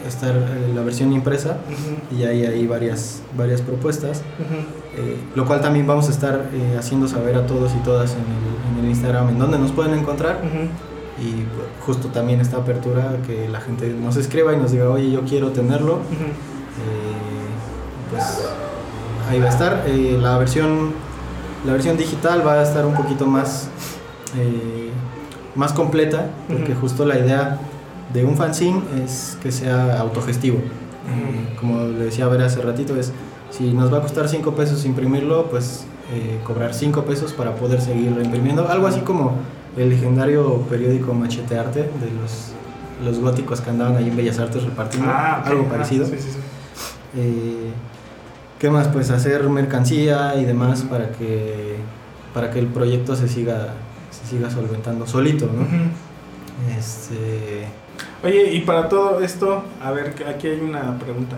[0.08, 1.58] estar eh, la versión impresa
[2.16, 4.22] y ahí hay varias, varias propuestas,
[4.98, 8.22] eh, lo cual también vamos a estar eh, haciendo saber a todos y todas en
[8.22, 10.42] el, en el Instagram en donde nos pueden encontrar.
[11.20, 15.12] Y pues, justo también esta apertura que la gente nos escriba y nos diga, oye,
[15.12, 16.00] yo quiero tenerlo,
[18.10, 18.24] pues
[19.30, 19.84] ahí va a estar.
[19.88, 20.94] la, versión,
[21.66, 23.70] la versión digital va a estar un poquito más,
[25.56, 27.60] más completa, porque justo la idea
[28.14, 30.60] de un fanzine es que sea autogestivo.
[31.60, 33.12] Como le decía a ver hace ratito, es
[33.50, 37.82] si nos va a costar 5 pesos imprimirlo, pues eh, cobrar 5 pesos para poder
[37.82, 38.68] seguirlo imprimiendo.
[38.70, 39.36] Algo así como
[39.76, 42.54] el legendario periódico Machete Arte de los
[43.04, 46.04] los góticos que andaban ahí en Bellas Artes repartiendo, ah, algo parecido.
[46.06, 46.40] sí, sí, sí.
[47.16, 47.72] Eh,
[48.58, 48.88] ¿Qué más?
[48.88, 51.76] Pues hacer mercancía y demás para que
[52.34, 53.76] para que el proyecto se siga
[54.10, 55.66] se siga solventando solito, ¿no?
[56.76, 57.68] Este
[58.24, 61.38] Oye, y para todo esto, a ver, aquí hay una pregunta.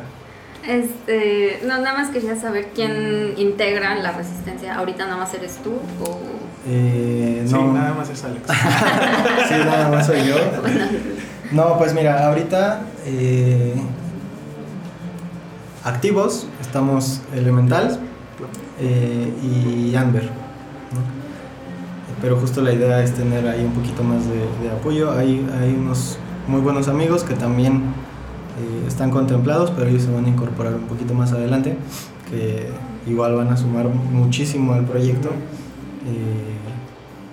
[0.68, 4.76] Este, no, nada más quería saber quién integra la resistencia.
[4.76, 6.20] Ahorita nada más eres tú o.
[6.68, 7.60] Eh, no.
[7.60, 8.44] Sí, nada más es Alex.
[9.48, 10.36] sí, nada más soy yo.
[11.52, 13.74] No, pues mira, ahorita eh,
[15.84, 18.00] activos estamos Elemental
[18.80, 20.30] eh, y Amber.
[22.22, 25.12] Pero justo la idea es tener ahí un poquito más de, apoyo.
[25.12, 27.82] Hay, hay unos muy buenos amigos que también
[28.60, 31.78] eh, están contemplados, pero ellos se van a incorporar un poquito más adelante,
[32.30, 32.70] que
[33.08, 35.30] igual van a sumar muchísimo al proyecto.
[36.06, 36.58] Eh,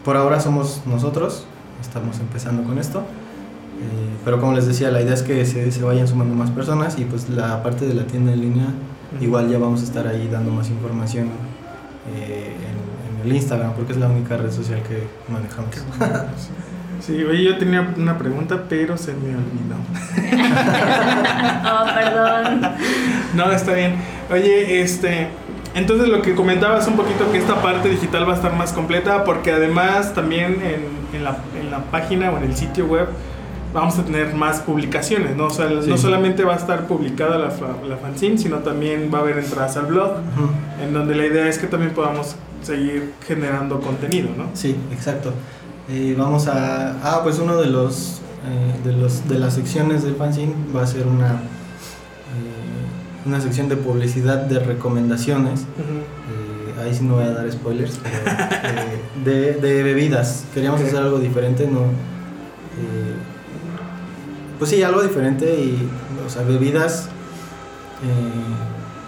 [0.05, 1.47] por ahora somos nosotros,
[1.81, 3.01] estamos empezando con esto.
[3.01, 6.99] Eh, pero como les decía, la idea es que se, se, vayan sumando más personas
[6.99, 8.67] y pues la parte de la tienda en línea,
[9.21, 11.29] igual ya vamos a estar ahí dando más información
[12.15, 15.71] en, en, el Instagram, porque es la única red social que manejamos.
[17.01, 19.77] Sí, oye, yo tenía una pregunta, pero se me olvidó.
[21.65, 22.61] oh, perdón.
[23.35, 23.95] No, está bien.
[24.31, 25.29] Oye, este,
[25.75, 29.25] entonces lo que comentabas un poquito que esta parte digital va a estar más completa
[29.25, 33.09] porque además también en, en, la, en la, página o en el sitio web
[33.75, 35.47] vamos a tener más publicaciones, ¿no?
[35.47, 37.53] O sea, no solamente va a estar publicada la,
[37.87, 40.13] la, fanzine, sino también va a haber entradas al blog,
[40.83, 44.49] en donde la idea es que también podamos seguir generando contenido, ¿no?
[44.55, 45.35] Sí, exacto.
[45.89, 46.97] Eh, vamos a.
[47.03, 49.29] Ah, pues uno de los, eh, de los.
[49.29, 51.33] de las secciones del fanzine va a ser una.
[51.35, 55.65] Eh, una sección de publicidad de recomendaciones.
[56.81, 58.01] ahí sí no voy a dar spoilers.
[59.25, 60.45] de, de, bebidas.
[60.53, 61.83] Queríamos hacer algo diferente, no.
[64.59, 65.89] pues sí, algo diferente y.
[66.27, 67.09] O sea, bebidas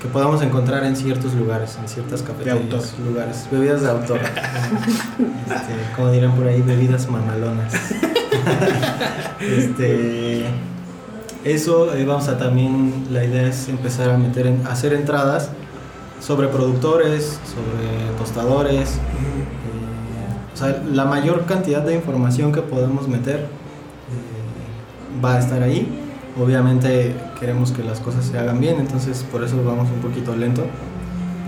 [0.01, 4.21] que podamos encontrar en ciertos lugares, en ciertas cafeterías, lugares, bebidas de autor,
[5.19, 7.73] este, como dirán por ahí, bebidas mamalonas.
[9.41, 10.45] este,
[11.45, 15.51] eso eh, vamos a también, la idea es empezar a meter, en, hacer entradas
[16.21, 18.99] sobre productores, sobre tostadores, eh,
[20.55, 26.08] o sea, la mayor cantidad de información que podemos meter eh, va a estar ahí
[26.41, 30.65] Obviamente queremos que las cosas se hagan bien, entonces por eso vamos un poquito lento.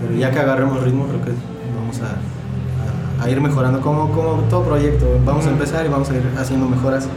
[0.01, 1.31] Pero ya que agarremos ritmo, creo que
[1.77, 5.05] vamos a, a, ir mejorando como, como todo proyecto.
[5.25, 7.07] Vamos a empezar y vamos a ir haciendo mejoras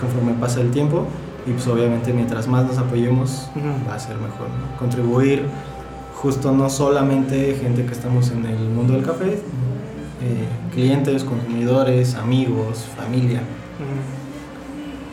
[0.00, 1.06] conforme pasa el tiempo.
[1.46, 3.50] Y pues obviamente mientras más nos apoyemos,
[3.88, 4.46] va a ser mejor.
[4.78, 5.46] Contribuir
[6.14, 12.86] justo no solamente gente que estamos en el mundo del café, eh, clientes, consumidores, amigos,
[12.96, 13.42] familia.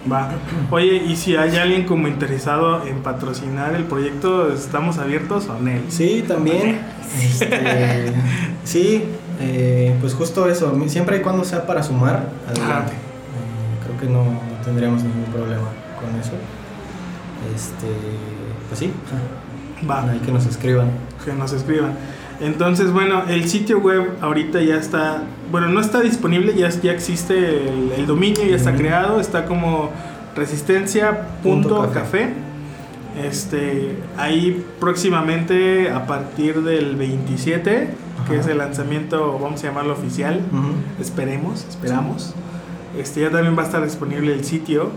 [0.09, 0.31] Va.
[0.71, 5.71] Oye, y si hay alguien como interesado en patrocinar el proyecto, ¿estamos abiertos o no?
[5.89, 6.79] Sí, también.
[7.21, 8.13] Este,
[8.63, 9.03] sí,
[9.39, 10.73] eh, pues justo eso.
[10.87, 12.93] Siempre y cuando sea para sumar, adelante.
[12.93, 15.67] Eh, creo que no, tendríamos ningún problema
[15.99, 16.31] con eso.
[17.53, 17.87] Este,
[18.69, 18.91] pues sí.
[19.89, 20.09] Va.
[20.09, 20.89] Hay que nos escriban.
[21.23, 21.95] Que nos escriban.
[22.41, 27.67] Entonces, bueno, el sitio web ahorita ya está, bueno, no está disponible, ya, ya existe
[27.95, 29.91] el, dominio, ya está creado, está como
[30.35, 32.33] resistencia.café.
[33.23, 37.89] Este, ahí próximamente a partir del 27,
[38.27, 40.41] que es el lanzamiento, vamos a llamarlo oficial,
[40.99, 42.33] esperemos, esperamos.
[42.97, 44.89] Este, ya también va a estar disponible el sitio,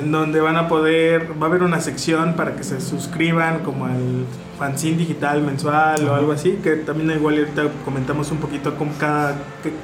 [0.00, 3.86] en donde van a poder, va a haber una sección para que se suscriban como
[3.86, 4.24] al
[4.58, 9.36] fanzine digital mensual o algo así, que también igual ahorita comentamos un poquito con cada,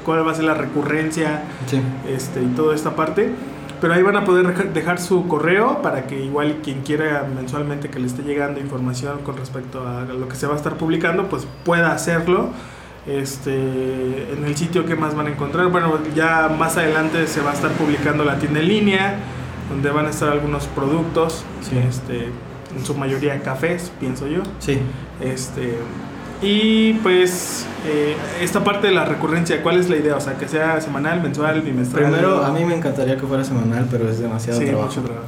[0.04, 1.42] cuál va a ser la recurrencia
[2.08, 3.30] este, y toda esta parte.
[3.80, 7.98] Pero ahí van a poder dejar su correo para que igual quien quiera mensualmente que
[7.98, 11.46] le esté llegando información con respecto a lo que se va a estar publicando, pues
[11.64, 12.50] pueda hacerlo.
[13.06, 13.54] Este,
[14.32, 15.68] en el sitio que más van a encontrar.
[15.68, 19.16] Bueno, ya más adelante se va a estar publicando la tienda en línea,
[19.70, 21.44] donde van a estar algunos productos.
[21.88, 22.28] Este,
[22.76, 24.42] en su mayoría cafés, pienso yo.
[24.58, 24.78] Sí.
[25.20, 25.78] Este,
[26.42, 30.16] y pues eh, esta parte de la recurrencia, ¿cuál es la idea?
[30.16, 32.04] O sea, que sea semanal, mensual, bimestral.
[32.04, 34.88] Primero, a mí me encantaría que fuera semanal, pero es demasiado sí, trabajo.
[34.88, 35.26] Mucho trabajo.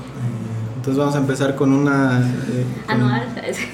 [0.83, 2.21] Eh, entonces vamos a empezar con una...
[2.21, 3.23] Eh, anual.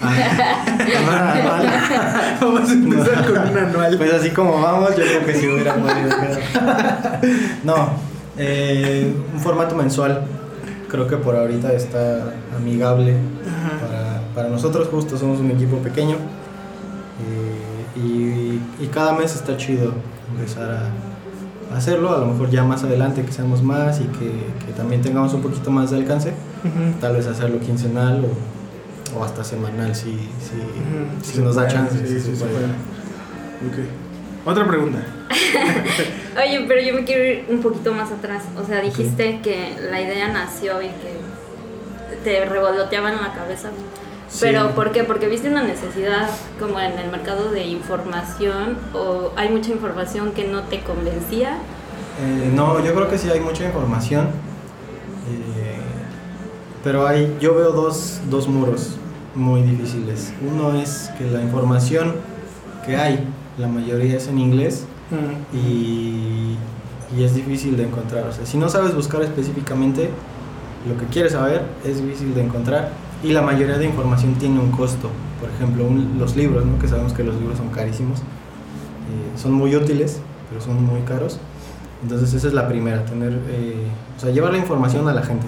[0.03, 0.65] Ah,
[1.39, 2.41] anual.
[2.41, 3.97] vamos a empezar con una anual.
[3.97, 6.11] Pues así como vamos, yo creo que sí hubiera podido.
[7.65, 7.93] no,
[8.37, 10.23] un formato mensual
[10.89, 13.17] creo que por ahorita está amigable
[13.81, 16.17] para, para, nosotros justo somos un equipo pequeño
[17.21, 19.93] eh, y, y, cada mes está chido
[20.31, 20.91] empezar a,
[21.75, 25.43] hacerlo, a lo mejor ya más adelante que seamos más y que, también tengamos un
[25.43, 26.33] poquito más de alcance,
[27.01, 28.25] tal vez hacerlo quincenal
[29.17, 30.29] o, hasta semanal si,
[31.23, 31.97] si, nos da chance.
[34.45, 34.99] Otra pregunta.
[36.37, 38.45] Oye, pero yo me quiero ir un poquito más atrás.
[38.57, 41.19] O sea, dijiste que la idea nació y que
[42.25, 43.71] te revoloteaba en la cabeza.
[44.41, 45.05] Pero ¿por qué?
[45.05, 46.29] Porque viste una necesidad
[46.61, 51.59] como en el mercado de información o hay mucha información que no te convencía.
[52.21, 54.27] Eh, no, yo creo que sí hay mucha información.
[54.27, 55.79] Eh,
[56.85, 58.97] pero hay, yo veo dos, dos muros
[59.35, 60.33] muy difíciles.
[60.47, 62.15] Uno es que la información
[62.85, 64.85] que hay, la mayoría es en inglés
[65.53, 66.57] y,
[67.17, 68.27] y, es difícil de encontrar.
[68.27, 70.11] O sea, si no sabes buscar específicamente
[70.87, 72.91] lo que quieres saber, es difícil de encontrar
[73.23, 75.11] y la mayoría de información tiene un costo.
[75.41, 76.79] Por ejemplo, los libros, ¿no?
[76.79, 81.39] que sabemos que los libros son carísimos, eh, son muy útiles, pero son muy caros.
[82.03, 85.47] Entonces esa es la primera, tener, eh, o sea, llevar la información a la gente.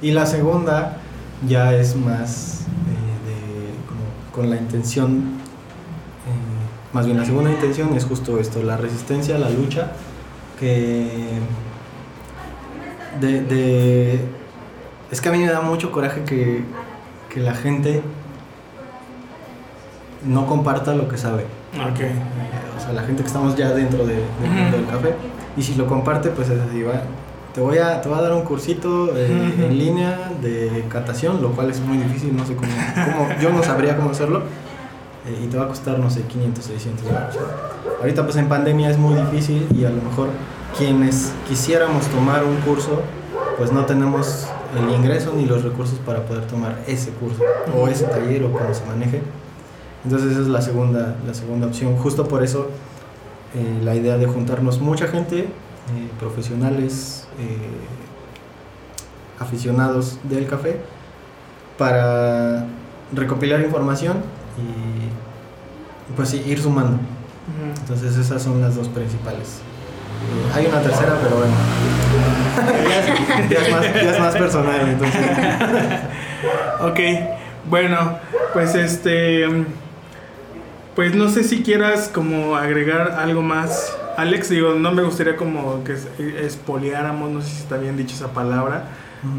[0.00, 0.96] Y la segunda
[1.46, 5.40] ya es más eh, de, como, con la intención,
[6.92, 9.92] más bien la segunda intención es justo esto, la resistencia, la lucha,
[10.58, 11.38] que
[13.20, 14.41] de
[15.12, 16.64] es que a mí me da mucho coraje que,
[17.28, 18.02] que la gente
[20.24, 21.44] no comparta lo que sabe.
[21.92, 22.10] Okay.
[22.76, 25.14] O sea, la gente que estamos ya dentro de, del café.
[25.54, 27.02] Y si lo comparte, pues es así, va.
[27.52, 31.50] Te voy a, te voy a dar un cursito eh, en línea de catación, lo
[31.50, 34.44] cual es muy difícil, no sé cómo, cómo yo no sabría cómo hacerlo.
[35.26, 37.36] Eh, y te va a costar, no sé, 500, 600 dólares.
[38.00, 40.30] Ahorita pues en pandemia es muy difícil y a lo mejor
[40.78, 43.02] quienes quisiéramos tomar un curso,
[43.58, 47.42] pues no tenemos el ingreso ni los recursos para poder tomar ese curso
[47.76, 49.22] o ese taller o como se maneje.
[50.04, 51.96] Entonces esa es la segunda, la segunda opción.
[51.96, 52.68] Justo por eso
[53.54, 55.48] eh, la idea de juntarnos mucha gente, eh,
[56.18, 57.56] profesionales, eh,
[59.38, 60.80] aficionados del café,
[61.76, 62.66] para
[63.12, 64.18] recopilar información
[64.58, 66.98] y pues ir sumando.
[67.80, 69.60] Entonces esas son las dos principales.
[70.54, 71.54] Hay una tercera, pero bueno
[73.50, 73.58] ya,
[74.10, 75.20] es más, personal, entonces.
[76.80, 76.98] ok,
[77.68, 78.18] bueno,
[78.52, 79.46] pues este.
[80.94, 83.96] Pues no sé si quieras como agregar algo más.
[84.18, 85.96] Alex, digo, no me gustaría como que
[86.44, 88.84] espoliáramos, no sé si está bien dicho esa palabra,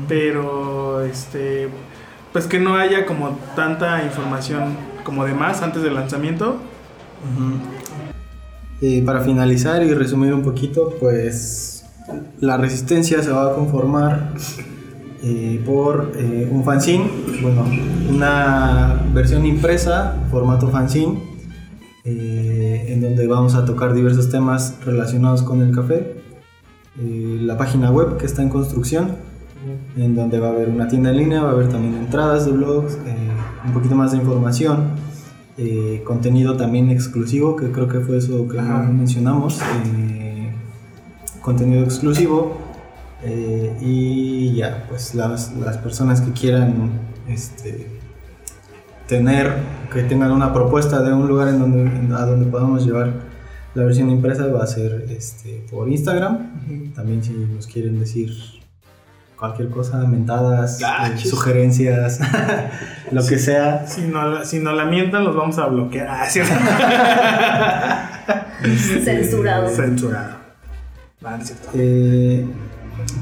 [0.07, 1.69] pero este,
[2.31, 6.57] pues que no haya como tanta información como de más antes del lanzamiento.
[8.85, 11.85] Eh, para finalizar y resumir un poquito, pues
[12.41, 14.33] la resistencia se va a conformar
[15.23, 17.09] eh, por eh, un fanzine,
[17.41, 17.63] bueno,
[18.09, 21.17] una versión impresa, formato fanzine,
[22.03, 26.21] eh, en donde vamos a tocar diversos temas relacionados con el café.
[26.97, 29.15] la página web que está en construcción,
[29.95, 32.51] en donde va a haber una tienda en línea, va a haber también entradas de
[32.51, 32.97] blogs,
[33.65, 34.89] un poquito más de información.
[36.03, 39.59] Contenido también exclusivo, que creo que fue eso que mencionamos,
[41.41, 42.57] contenido exclusivo
[43.25, 46.91] eh, y ya, pues las, las, personas que quieran
[47.27, 47.87] este,
[49.07, 49.53] tener,
[49.91, 53.13] que tengan una propuesta de un lugar en donde, a donde podamos llevar
[53.75, 56.93] la versión impresa va a ser este, por Instagram.
[56.93, 58.31] También si nos quieren decir
[59.43, 62.21] cualquier cosa, mentadas, eh, sugerencias,
[63.11, 63.85] lo que sea.
[63.85, 66.07] Si no, si no la mientan, los vamos a bloquear.
[66.09, 66.25] Ah,
[69.03, 69.67] Censurado.
[69.67, 70.37] Censurado.
[71.73, 72.45] Eh,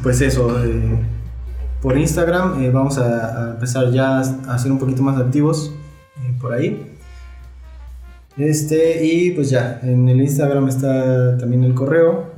[0.03, 0.99] pues eso, eh,
[1.81, 5.73] por Instagram eh, vamos a, empezar ya a ser un poquito más activos
[6.39, 6.85] por ahí.
[8.37, 12.29] Este, y pues ya, en el Instagram está también el correo.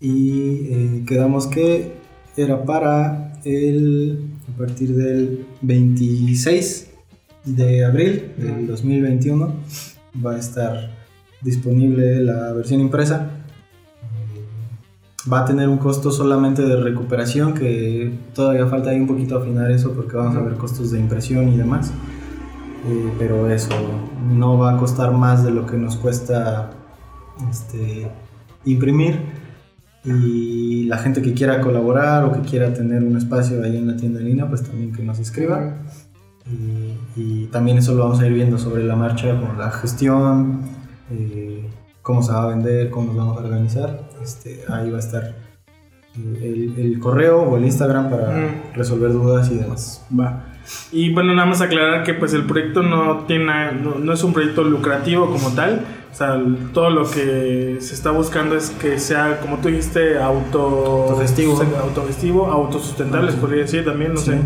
[0.00, 1.93] Y quedamos que
[2.36, 6.90] era para el, a partir del 26
[7.44, 9.54] de abril del 2021,
[10.24, 10.90] va a estar
[11.42, 13.30] disponible la versión impresa
[15.30, 19.70] va a tener un costo solamente de recuperación, que todavía falta ahí un poquito afinar
[19.70, 21.92] eso porque vamos a ver costos de impresión y demás.
[22.86, 23.74] Eh, pero eso
[24.30, 26.70] no va a costar más de lo que nos cuesta
[27.50, 28.10] este,
[28.66, 29.43] imprimir.
[30.04, 33.96] Y la gente que quiera colaborar o que quiera tener un espacio ahí en la
[33.96, 35.78] tienda en línea, pues también que nos escriba.
[37.16, 40.62] Y, también eso lo vamos a ir viendo sobre la marcha con la gestión.
[41.10, 41.66] Eh,
[42.02, 44.08] cómo se va a vender, cómo nos vamos a organizar.
[44.22, 45.34] Este, ahí va a estar
[46.16, 48.74] el, correo o el Instagram para mm.
[48.74, 50.06] resolver dudas y demás.
[50.18, 50.44] Va.
[50.92, 54.64] Y bueno, nada más aclarar que pues el proyecto no tiene no, es un proyecto
[54.64, 55.84] lucrativo como tal.
[56.10, 56.40] O sea,
[56.72, 62.46] todo lo que se está buscando es que sea, como tú dijiste, auto autogestivo, autogestivo
[62.46, 64.38] autosustentable, podría decir también, no sé.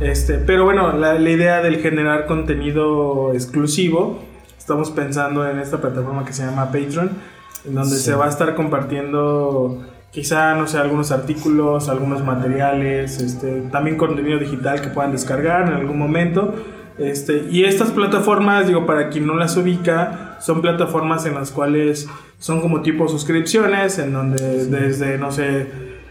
[0.00, 4.18] Este, pero bueno, la, la, idea del generar contenido exclusivo,
[4.58, 7.10] estamos pensando en esta plataforma que se llama Patreon,
[7.68, 9.80] en donde se va a estar compartiendo
[10.12, 15.74] quizá, no sé, algunos artículos, algunos materiales, este, también contenido digital que puedan descargar en
[15.74, 16.54] algún momento.
[16.98, 22.08] Este, y estas plataformas, digo, para quien no las ubica, son plataformas en las cuales
[22.38, 25.66] son como tipo suscripciones, en donde desde, no sé,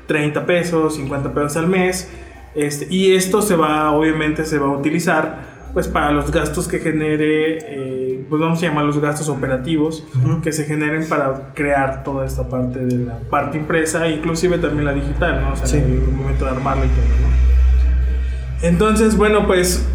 [0.08, 2.10] 30 pesos, 50 pesos al mes.
[2.56, 6.80] Este, y esto se va, obviamente, se va a utilizar pues para los gastos que
[6.80, 10.06] genere, eh, pues vamos a llamar los gastos operativos
[10.42, 14.94] que se generen para crear toda esta parte de la parte impresa, inclusive también la
[14.94, 15.52] digital, ¿no?
[15.52, 18.68] O sea, en el momento de armarla y todo, ¿no?
[18.68, 19.86] Entonces, bueno, pues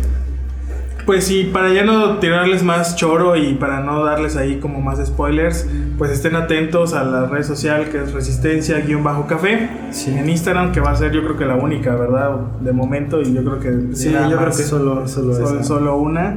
[1.06, 4.98] pues sí, para ya no tirarles más choro y para no darles ahí como más
[5.06, 5.66] spoilers,
[5.96, 9.70] pues estén atentos a la red social que es Resistencia-Café
[10.08, 12.32] en Instagram, que va a ser yo creo que la única, ¿verdad?
[12.60, 13.96] De momento y yo creo que...
[13.96, 16.36] Sí, yo creo que solo, solo, solo, una.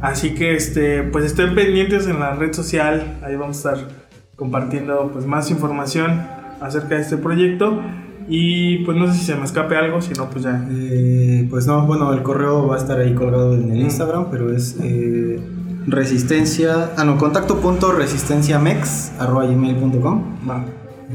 [0.00, 3.88] Así que este, pues estén pendientes en la red social, ahí vamos a estar
[4.36, 6.22] compartiendo pues más información
[6.60, 7.82] acerca de este proyecto.
[8.28, 10.66] Y pues no sé si se me escape algo, si no, pues ya.
[10.70, 14.52] Eh, pues no, bueno, el correo va a estar ahí colgado en el Instagram, pero
[14.52, 15.40] es eh,
[15.86, 20.48] resistencia, ah no, contacto punto resistenciamex arroba gmail.com.
[20.48, 20.64] Va.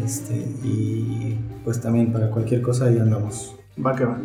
[0.03, 3.55] Este, y pues también para cualquier cosa ahí andamos.
[3.86, 4.17] Va que va.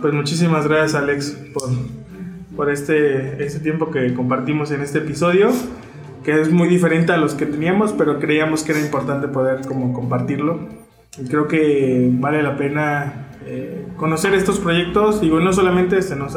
[0.00, 1.68] Pues muchísimas gracias Alex por,
[2.56, 5.50] por este, este tiempo que compartimos en este episodio
[6.24, 9.94] que es muy diferente a los que teníamos, pero creíamos que era importante poder como
[9.94, 10.68] compartirlo
[11.28, 15.20] creo que vale la pena eh, conocer estos proyectos.
[15.20, 16.28] Digo, no solamente este, no,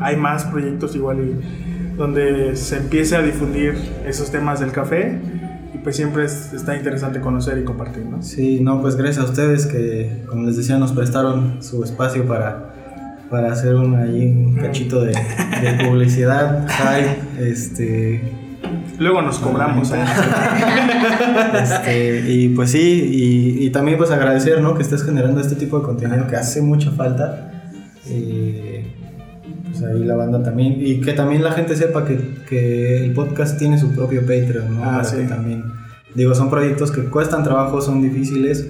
[0.00, 3.74] hay más proyectos igual y, donde se empiece a difundir
[4.06, 5.18] esos temas del café.
[5.74, 8.22] Y pues siempre está interesante conocer y compartir, ¿no?
[8.22, 12.74] Sí, no, pues gracias a ustedes que, como les decía, nos prestaron su espacio para,
[13.30, 16.66] para hacer un, ahí, un cachito de, de publicidad.
[17.38, 18.22] este
[18.98, 19.92] Luego nos cobramos.
[19.92, 19.96] ¿eh?
[21.62, 24.74] este, y pues sí, y, también pues agradecer ¿no?
[24.74, 27.52] que estés generando este tipo de contenido que hace mucha falta.
[28.04, 30.76] pues ahí la banda también.
[30.78, 32.18] Y que también la gente sepa que,
[32.48, 34.84] que el podcast tiene su propio Patreon, ¿no?
[34.84, 35.16] Ah, sí.
[35.28, 35.64] también.
[36.14, 38.66] Digo, son proyectos que cuestan trabajo, son difíciles,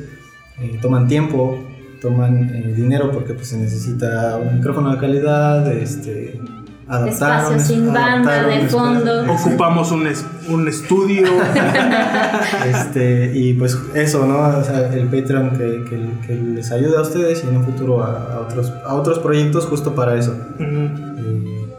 [0.60, 1.56] eh, toman tiempo,
[2.00, 6.40] toman eh, dinero porque pues se necesita un micrófono de calidad, este
[6.88, 9.32] Espacio sin banda de fondo.
[9.32, 10.08] Ocupamos un,
[10.48, 11.26] un estudio.
[12.64, 14.58] este, y pues eso, ¿no?
[14.58, 15.84] O sea, el Patreon que,
[16.26, 19.96] que, les ayude a ustedes y en un futuro a, otros, a otros proyectos justo
[19.96, 20.36] para eso.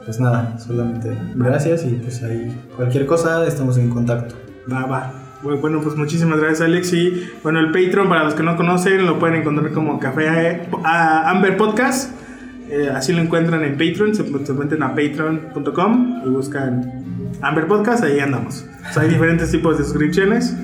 [0.03, 4.35] pues nada, solamente gracias y pues ahí cualquier cosa estamos en contacto.
[4.69, 5.26] Va, va.
[5.43, 9.19] Bueno, pues muchísimas gracias Alex y bueno, el Patreon para los que no conocen lo
[9.19, 12.11] pueden encontrar como Café eh, Amber Podcast.
[12.69, 14.23] Eh, así lo encuentran en Patreon, se,
[14.53, 17.03] meten a patreon.com y buscan
[17.41, 18.65] Amber Podcast, ahí andamos.
[18.95, 20.55] hay diferentes tipos de suscripciones.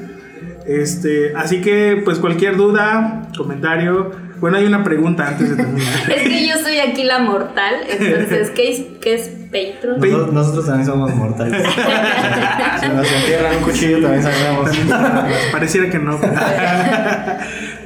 [0.66, 4.12] Este, así que, pues cualquier duda, comentario.
[4.40, 6.12] Bueno, hay una pregunta antes de terminar.
[6.16, 10.34] es que yo soy aquí la mortal, entonces, ¿qué es, qué es Patreon?
[10.34, 11.64] Nosotros, también somos mortales.
[12.82, 14.70] si nos entierran un cuchillo, también sabemos.
[15.52, 16.20] Pareciera que no.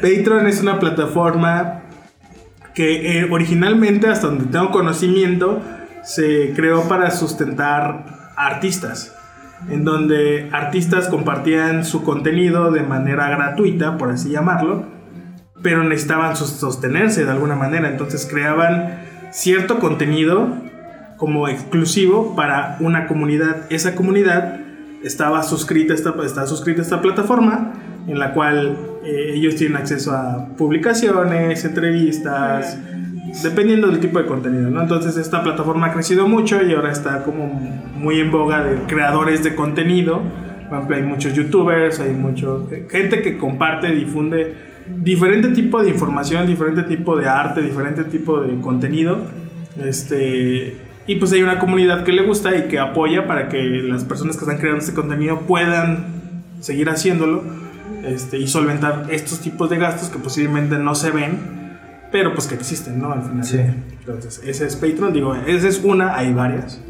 [0.02, 1.84] Patreon es una plataforma
[2.74, 5.62] que eh, originalmente, hasta donde tengo conocimiento,
[6.04, 8.06] se creó para sustentar
[8.38, 9.16] artistas,
[9.70, 14.97] en donde artistas compartían su contenido de manera gratuita, por así llamarlo,
[15.62, 19.00] pero necesitaban sostenerse de alguna manera, entonces creaban
[19.32, 20.50] cierto contenido
[21.18, 23.66] como exclusivo para una comunidad.
[23.70, 24.60] Esa comunidad
[25.04, 27.74] estaba suscrita, está suscrita a esta plataforma
[28.08, 32.78] en la cual eh, ellos tienen acceso a publicaciones, entrevistas,
[33.44, 34.82] dependiendo del tipo de contenido, ¿no?
[34.82, 39.44] Entonces esta plataforma ha crecido mucho y ahora está como muy en boga de creadores
[39.44, 40.22] de contenido.
[40.70, 44.56] Por ejemplo, hay muchos youtubers, hay mucho gente que comparte, difunde
[44.96, 49.20] diferente tipo de información, diferente tipo de arte, diferente tipo de contenido.
[49.84, 54.04] Este, y pues hay una comunidad que le gusta y que apoya para que las
[54.04, 57.44] personas que están creando este contenido puedan seguir haciéndolo
[58.04, 61.78] este, y solventar estos tipos de gastos que posiblemente no se ven,
[62.12, 63.12] pero pues que existen, ¿no?
[63.12, 63.44] Al final.
[63.46, 63.60] Sí.
[64.00, 66.82] Entonces, ese es Patreon, digo, esa es una, hay varias,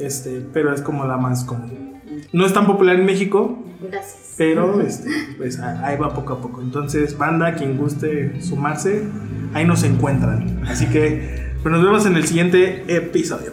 [0.00, 1.93] este, pero es como la más común.
[2.32, 3.58] No es tan popular en México.
[3.80, 4.34] Gracias.
[4.36, 6.60] Pero este, pues ahí va poco a poco.
[6.60, 9.04] Entonces, banda, quien guste sumarse,
[9.52, 10.64] ahí nos encuentran.
[10.66, 13.52] Así que pues nos vemos en el siguiente episodio.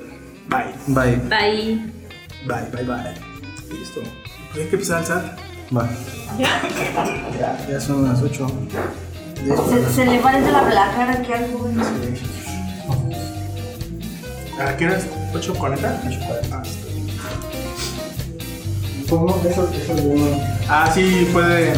[0.49, 0.73] Bye.
[0.87, 1.15] Bye.
[1.29, 1.91] Bye.
[2.45, 3.77] Bye, bye, bye.
[3.77, 4.01] Listo.
[4.55, 5.35] Hay que empezar a alzar.
[5.75, 5.89] Va.
[6.37, 7.67] ¿Ya?
[7.69, 8.47] Ya, son las 8.
[9.69, 11.69] Se, se le parece la cara que algo.
[14.59, 15.07] ¿A qué horas?
[15.33, 15.77] ¿8.40?
[16.49, 16.80] 8.40.
[19.11, 19.41] Ah, ¿Cómo?
[19.45, 20.25] Eso, eso de uno.
[20.69, 21.73] Ah, sí, puede.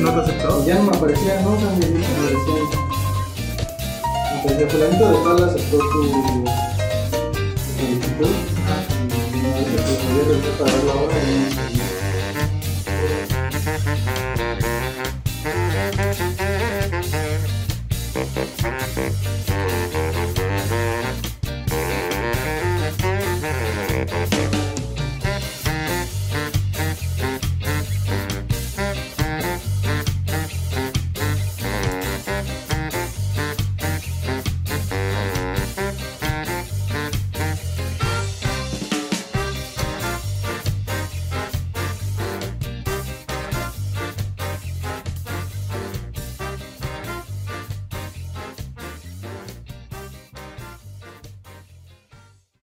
[0.00, 0.64] ¿No te aceptó?
[0.64, 2.80] Ya no me aparecía, no, sea, me aparecía.
[4.32, 6.48] Me aparecía, fulanito de tal aceptó tu solicitud.
[7.78, 8.24] Y dice que
[9.44, 11.24] me había revisado para verlo ahora y
[16.16, 16.29] no